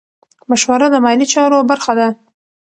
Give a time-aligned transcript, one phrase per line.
[0.49, 2.07] مشوره د مالي چارو برخه ده.